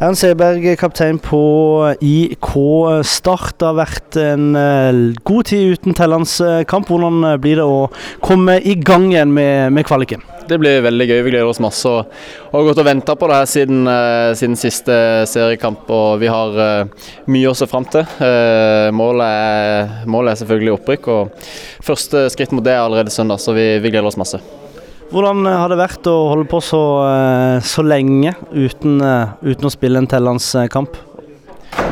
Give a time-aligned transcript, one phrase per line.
[0.00, 1.38] Ernst Seberg, kaptein på
[2.00, 2.48] IK
[3.04, 3.58] Start.
[3.60, 6.88] Det har vært en eh, god tid uten Tellandskamp.
[6.88, 7.82] Hvordan eh, blir det å
[8.24, 10.24] komme i gang igjen med, med kvaliken?
[10.48, 11.18] Det blir veldig gøy.
[11.26, 11.84] Vi gleder oss masse.
[11.84, 13.90] og har gått og venta på det her siden,
[14.40, 14.96] siden, siste
[15.28, 15.84] seriekamp.
[15.92, 16.88] og Vi har
[17.28, 18.08] mye å se fram til.
[18.96, 21.12] Målet, er, målet, er, selvfølgelig opprykk.
[21.12, 21.52] og
[21.84, 24.40] Første skritt mot det er allerede søndag, så vi, vi gleder oss masse.
[25.10, 29.72] Hvordan har det vært å holde på så, eh, så lenge uten, eh, uten, å
[29.74, 30.94] spille en tellandskamp?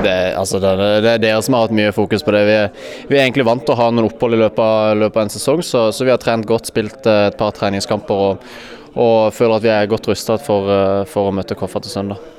[0.04, 0.70] Det, altså det,
[1.02, 2.44] det, er dere som har hatt mye fokus på det.
[2.46, 2.70] Vi er,
[3.10, 5.34] vi er egentlig vant til å ha noen opphold i løpet av, løpet av en
[5.34, 8.48] sesong, så, så, vi har trent godt, spilt eh, et par treningskamper og,
[8.94, 10.70] og føler at vi er godt rustet for,
[11.10, 12.37] for å møte koffer til søndag.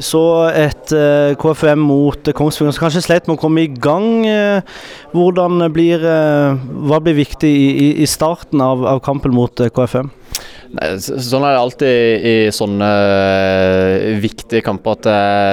[0.00, 0.22] Så
[0.56, 4.24] et eh, KFM mot uh, Kongsvinger som kanskje sleit med å komme i gang.
[4.24, 4.80] Uh,
[5.12, 10.08] hvordan blir, hva blir viktig i, i starten av, av, kampen mot KFM?
[10.72, 12.88] Nei, sånn er det alltid i sånne
[14.22, 15.08] viktige kamper at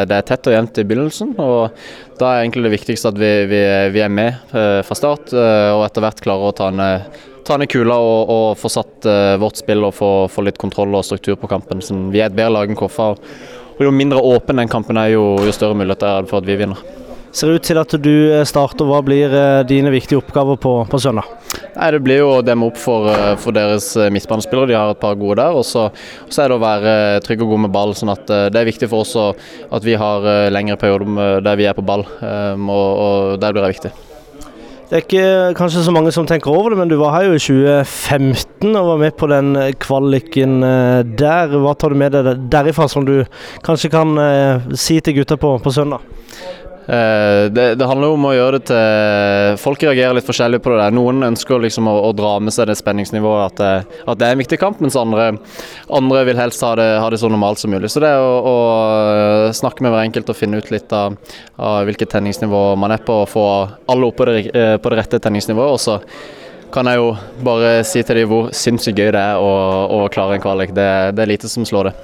[0.07, 1.33] det, er tett og jevnt i begynnelsen.
[1.44, 1.75] og
[2.21, 3.59] Da er egentlig det viktigste at vi, vi,
[3.92, 7.95] vi er med fra start og etter hvert klarer å ta ned ta ned kula
[7.97, 9.08] og, og få satt
[9.42, 11.83] vårt spill og få, få, litt kontroll og struktur på kampen.
[11.83, 13.16] Så vi er et bedre lag enn Koffa.
[13.80, 16.49] Og, Jo mindre åpen den kampen er, jo, jo større muligheter er det for at
[16.49, 16.81] vi vinner.
[17.31, 18.88] Ser ut til at du eh, starter.
[18.89, 21.30] Hva blir eh, dine viktige oppgaver på, på søndag?
[21.75, 24.71] Nei, Det blir jo å demme opp for, eh, for deres midtbanespillere.
[24.71, 25.55] De har et par gode der.
[25.55, 25.88] Og så,
[26.33, 27.95] er det å være trygg og god med ball.
[27.95, 31.77] sånn at Det er viktig for oss at vi har lengre perioder der vi er
[31.77, 32.08] på ball.
[32.19, 34.08] og, og Der blir det viktig.
[34.90, 37.36] Det er ikke kanskje så mange som tenker over det, men du var her jo
[37.38, 41.54] i 2015 og var med på den kvaliken eh, der.
[41.62, 43.20] Hva tar du med deg derifra som du
[43.62, 46.02] kanskje kan eh, si til gutta på, på søndag?
[46.90, 50.80] Eh, det, det, handler om å gjøre det til Folk reagerer litt forskjellig på det.
[50.82, 50.95] der.
[50.98, 54.34] Noen ønsker liksom å, å dra med seg det spenningsnivået at det, at det, er
[54.34, 55.28] en viktig kamp, mens andre,
[55.94, 57.92] andre vil helst ha det, ha det, så normalt som mulig.
[57.94, 58.58] Så det å, å
[59.54, 61.20] snakke med hver enkelt og finne ut litt av,
[61.62, 63.48] av hvilket tenningsnivå man er på, og få
[63.86, 65.78] alle opp på det, eh, på det rette tenningsnivået.
[65.78, 66.00] og så
[66.73, 67.10] kan jeg jo
[67.45, 69.54] bare si til dem hvor sinnssykt gøy det er å,
[69.94, 70.73] å klare en kvalik.
[70.73, 71.99] Det, det er lite som slår det.